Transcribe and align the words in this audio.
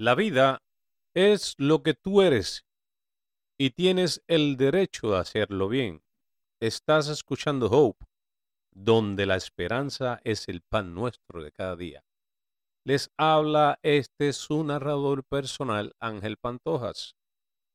La 0.00 0.14
vida 0.14 0.62
es 1.14 1.54
lo 1.58 1.82
que 1.82 1.92
tú 1.92 2.22
eres 2.22 2.64
y 3.58 3.72
tienes 3.72 4.22
el 4.28 4.56
derecho 4.56 5.10
de 5.10 5.18
hacerlo 5.18 5.68
bien. 5.68 6.02
Estás 6.58 7.08
escuchando 7.08 7.66
Hope, 7.66 8.06
donde 8.70 9.26
la 9.26 9.36
esperanza 9.36 10.18
es 10.24 10.48
el 10.48 10.62
pan 10.62 10.94
nuestro 10.94 11.42
de 11.42 11.52
cada 11.52 11.76
día. 11.76 12.02
Les 12.82 13.10
habla 13.18 13.78
este 13.82 14.32
su 14.32 14.64
narrador 14.64 15.22
personal, 15.22 15.94
Ángel 16.00 16.38
Pantojas, 16.38 17.14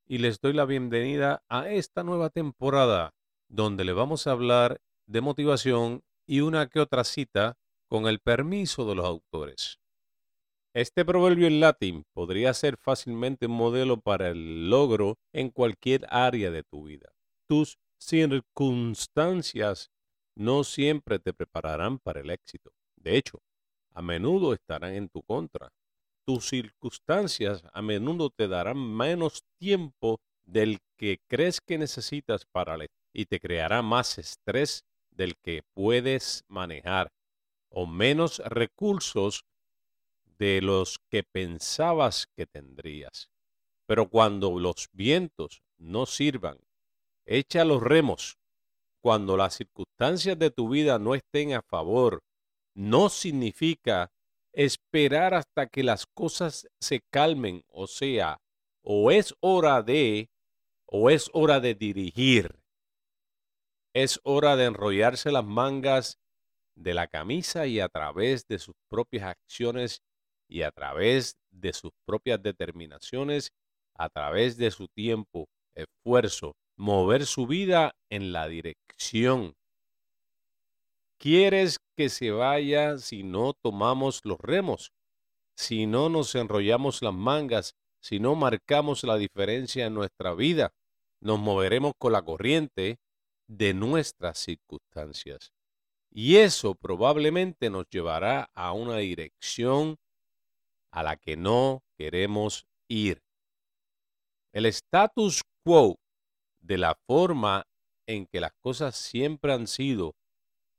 y 0.08 0.18
les 0.18 0.40
doy 0.40 0.54
la 0.54 0.66
bienvenida 0.66 1.44
a 1.48 1.70
esta 1.70 2.02
nueva 2.02 2.32
temporada, 2.32 3.14
donde 3.50 3.86
le 3.86 3.94
vamos 3.94 4.26
a 4.26 4.32
hablar 4.32 4.82
de 5.06 5.22
motivación 5.22 6.02
y 6.26 6.40
una 6.40 6.70
que 6.70 6.80
otra 6.80 7.04
cita 7.04 7.60
con 7.88 8.08
el 8.08 8.20
permiso 8.20 8.84
de 8.88 8.96
los 8.96 9.06
autores. 9.06 9.80
Este 10.76 11.06
proverbio 11.06 11.48
en 11.48 11.62
latín 11.62 12.04
podría 12.12 12.54
ser 12.54 12.76
fácilmente 12.76 13.46
un 13.46 13.54
modelo 13.54 14.02
para 14.02 14.28
el 14.28 14.70
logro 14.70 15.16
en 15.32 15.50
cualquier 15.50 16.06
área 16.10 16.52
de 16.52 16.64
tu 16.64 16.84
vida. 16.84 17.14
Tus 17.48 17.78
circunstancias 17.98 19.90
no 20.36 20.66
siempre 20.66 21.18
te 21.20 21.34
prepararán 21.34 21.98
para 22.00 22.20
el 22.20 22.30
éxito. 22.30 22.72
De 22.98 23.16
hecho, 23.16 23.40
a 23.94 24.02
menudo 24.02 24.52
estarán 24.52 24.96
en 24.96 25.08
tu 25.08 25.24
contra. 25.24 25.70
Tus 26.28 26.50
circunstancias 26.50 27.64
a 27.72 27.82
menudo 27.82 28.30
te 28.30 28.50
darán 28.50 28.78
menos 28.78 29.46
tiempo 29.58 30.20
del 30.44 30.80
que 30.98 31.20
crees 31.30 31.62
que 31.62 31.78
necesitas 31.78 32.44
para 32.52 32.76
el 32.76 32.90
y 33.14 33.28
te 33.28 33.40
creará 33.40 33.82
más 33.82 34.18
estrés 34.18 34.84
del 35.10 35.38
que 35.42 35.62
puedes 35.74 36.44
manejar 36.50 37.14
o 37.70 37.88
menos 37.88 38.40
recursos 38.40 39.46
de 40.38 40.62
los 40.62 41.00
que 41.10 41.24
pensabas 41.24 42.28
que 42.36 42.46
tendrías. 42.46 43.30
Pero 43.88 44.10
cuando 44.10 44.60
los 44.60 44.90
vientos 44.92 45.62
no 45.78 46.06
sirvan, 46.06 46.58
echa 47.26 47.66
los 47.66 47.82
remos. 47.82 48.38
Cuando 49.02 49.38
las 49.38 49.56
circunstancias 49.56 50.38
de 50.40 50.50
tu 50.50 50.70
vida 50.70 50.98
no 50.98 51.14
estén 51.14 51.54
a 51.54 51.62
favor, 51.62 52.24
no 52.74 53.10
significa 53.10 54.12
esperar 54.52 55.34
hasta 55.34 55.68
que 55.68 55.84
las 55.84 56.06
cosas 56.08 56.68
se 56.80 57.02
calmen, 57.12 57.64
o 57.68 57.88
sea, 57.88 58.42
o 58.82 59.12
es 59.12 59.36
hora 59.42 59.84
de, 59.84 60.30
o 60.86 61.10
es 61.10 61.30
hora 61.34 61.60
de 61.60 61.76
dirigir. 61.76 62.60
Es 63.94 64.20
hora 64.24 64.56
de 64.56 64.66
enrollarse 64.66 65.32
las 65.32 65.46
mangas 65.46 66.20
de 66.76 66.94
la 66.94 67.08
camisa 67.08 67.68
y 67.68 67.80
a 67.80 67.90
través 67.90 68.48
de 68.48 68.60
sus 68.60 68.76
propias 68.90 69.24
acciones 69.24 70.02
y 70.48 70.62
a 70.62 70.72
través 70.72 71.38
de 71.52 71.74
sus 71.74 71.92
propias 72.06 72.42
determinaciones, 72.42 73.52
a 73.96 74.10
través 74.10 74.58
de 74.58 74.72
su 74.72 74.88
tiempo, 74.88 75.48
esfuerzo, 75.74 76.56
mover 76.78 77.26
su 77.26 77.48
vida 77.48 77.96
en 78.10 78.34
la 78.34 78.48
dirección. 78.48 79.56
¿Quieres 81.18 81.80
que 81.96 82.10
se 82.10 82.32
vaya 82.32 82.98
si 82.98 83.24
no 83.24 83.54
tomamos 83.54 84.22
los 84.26 84.40
remos? 84.40 84.92
Si 85.56 85.88
no 85.88 86.10
nos 86.10 86.36
enrollamos 86.36 87.02
las 87.02 87.14
mangas, 87.14 87.76
si 88.02 88.20
no 88.20 88.36
marcamos 88.36 89.04
la 89.04 89.18
diferencia 89.18 89.86
en 89.86 89.94
nuestra 89.94 90.34
vida, 90.36 90.74
nos 91.22 91.40
moveremos 91.40 91.94
con 91.98 92.12
la 92.12 92.22
corriente 92.22 93.00
de 93.48 93.74
nuestras 93.74 94.38
circunstancias. 94.40 95.54
Y 96.12 96.38
eso 96.38 96.76
probablemente 96.76 97.70
nos 97.70 97.86
llevará 97.90 98.50
a 98.54 98.74
una 98.74 98.98
dirección 98.98 99.98
a 100.96 101.04
la 101.04 101.18
que 101.18 101.36
no 101.36 101.84
queremos 101.98 102.66
ir. 102.88 103.22
El 104.54 104.66
status 104.68 105.42
quo 105.62 106.00
de 106.62 106.78
la 106.78 106.96
forma 107.06 107.68
en 108.08 108.26
que 108.26 108.40
las 108.40 108.54
cosas 108.62 108.96
siempre 108.96 109.52
han 109.52 109.68
sido, 109.68 110.16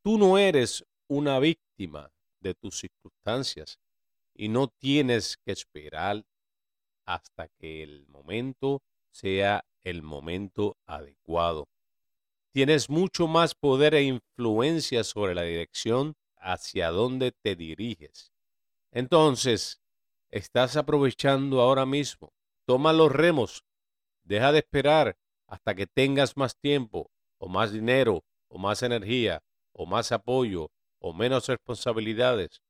tú 0.03 0.17
no 0.17 0.39
eres 0.39 0.87
una 1.07 1.39
víctima 1.39 2.11
de 2.41 2.55
tus 2.55 2.79
circunstancias 2.79 3.79
y 4.35 4.49
no 4.49 4.69
tienes 4.69 5.37
que 5.45 5.53
esperar 5.53 6.25
hasta 7.05 7.49
que 7.49 7.83
el 7.83 8.07
momento 8.07 8.81
sea 9.11 9.67
el 9.85 10.03
momento 10.03 10.79
adecuado. 10.87 11.69
Tienes 12.53 12.89
mucho 12.89 13.27
más 13.27 13.55
poder 13.55 13.95
e 13.95 14.05
influencia 14.05 15.05
sobre 15.05 15.35
la 15.35 15.43
dirección 15.43 16.15
hacia 16.39 16.89
donde 16.89 17.33
te 17.33 17.55
diriges. 17.55 18.33
Entonces, 18.93 19.79
estás 20.31 20.77
aprovechando 20.77 21.61
ahora 21.61 21.87
mismo. 21.87 22.33
Toma 22.67 22.93
los 22.93 23.13
remos. 23.13 23.65
Deja 24.25 24.53
de 24.53 24.59
esperar 24.59 25.17
hasta 25.47 25.75
que 25.75 25.87
tengas 25.87 26.37
más 26.37 26.57
tiempo, 26.57 27.11
o 27.39 27.49
más 27.49 27.73
dinero, 27.73 28.25
o 28.49 28.59
más 28.59 28.83
energía, 28.83 29.43
o 29.73 29.87
más 29.87 30.11
apoyo, 30.13 30.71
o 30.99 31.13
menos 31.13 31.47
responsabilidades. 31.47 32.61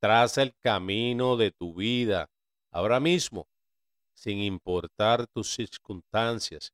Traza 0.00 0.42
el 0.42 0.54
camino 0.62 1.36
de 1.36 1.50
tu 1.50 1.74
vida 1.74 2.30
ahora 2.70 3.00
mismo, 3.00 3.48
sin 4.14 4.38
importar 4.38 5.26
tus 5.26 5.54
circunstancias. 5.54 6.72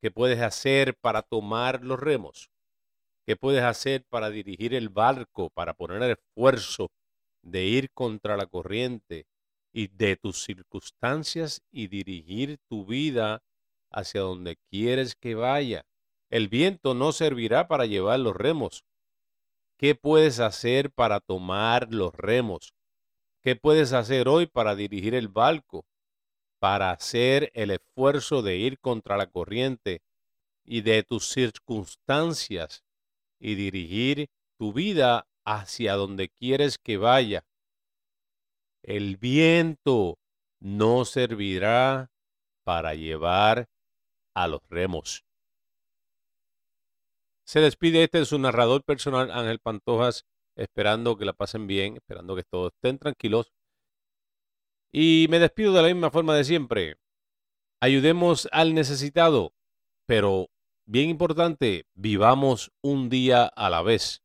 ¿Qué 0.00 0.10
puedes 0.10 0.40
hacer 0.40 0.96
para 0.96 1.22
tomar 1.22 1.82
los 1.82 1.98
remos? 1.98 2.50
¿Qué 3.26 3.36
puedes 3.36 3.62
hacer 3.62 4.04
para 4.08 4.30
dirigir 4.30 4.74
el 4.74 4.90
barco, 4.90 5.50
para 5.50 5.74
poner 5.74 6.02
el 6.02 6.10
esfuerzo 6.12 6.90
de 7.42 7.64
ir 7.64 7.90
contra 7.90 8.36
la 8.36 8.46
corriente, 8.46 9.26
y 9.74 9.88
de 9.88 10.16
tus 10.16 10.44
circunstancias 10.44 11.60
y 11.72 11.88
dirigir 11.88 12.58
tu 12.68 12.86
vida 12.86 13.42
hacia 13.90 14.20
donde 14.20 14.56
quieres 14.70 15.16
que 15.16 15.34
vaya. 15.34 15.84
El 16.30 16.48
viento 16.48 16.94
no 16.94 17.10
servirá 17.10 17.66
para 17.66 17.84
llevar 17.84 18.20
los 18.20 18.36
remos. 18.36 18.84
¿Qué 19.76 19.96
puedes 19.96 20.38
hacer 20.38 20.92
para 20.92 21.18
tomar 21.18 21.92
los 21.92 22.14
remos? 22.14 22.72
¿Qué 23.42 23.56
puedes 23.56 23.92
hacer 23.92 24.28
hoy 24.28 24.46
para 24.46 24.76
dirigir 24.76 25.14
el 25.16 25.26
barco? 25.26 25.84
Para 26.60 26.92
hacer 26.92 27.50
el 27.52 27.72
esfuerzo 27.72 28.42
de 28.42 28.56
ir 28.56 28.78
contra 28.78 29.16
la 29.16 29.26
corriente 29.26 30.02
y 30.64 30.82
de 30.82 31.02
tus 31.02 31.26
circunstancias 31.28 32.84
y 33.40 33.56
dirigir 33.56 34.28
tu 34.56 34.72
vida 34.72 35.26
hacia 35.44 35.94
donde 35.94 36.28
quieres 36.28 36.78
que 36.78 36.96
vaya. 36.96 37.44
El 38.86 39.16
viento 39.16 40.18
no 40.60 41.06
servirá 41.06 42.10
para 42.64 42.94
llevar 42.94 43.70
a 44.34 44.46
los 44.46 44.60
remos. 44.68 45.24
Se 47.46 47.60
despide 47.60 48.04
este 48.04 48.20
es 48.20 48.28
su 48.28 48.38
narrador 48.38 48.84
personal, 48.84 49.30
Ángel 49.30 49.58
Pantojas, 49.58 50.26
esperando 50.54 51.16
que 51.16 51.24
la 51.24 51.32
pasen 51.32 51.66
bien, 51.66 51.96
esperando 51.96 52.36
que 52.36 52.42
todos 52.42 52.72
estén 52.74 52.98
tranquilos. 52.98 53.54
Y 54.92 55.28
me 55.30 55.38
despido 55.38 55.72
de 55.72 55.80
la 55.80 55.88
misma 55.88 56.10
forma 56.10 56.36
de 56.36 56.44
siempre. 56.44 56.96
Ayudemos 57.80 58.48
al 58.52 58.74
necesitado, 58.74 59.54
pero 60.04 60.50
bien 60.84 61.08
importante, 61.08 61.86
vivamos 61.94 62.70
un 62.82 63.08
día 63.08 63.46
a 63.46 63.70
la 63.70 63.80
vez. 63.80 64.23